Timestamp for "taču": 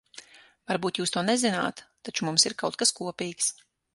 2.09-2.27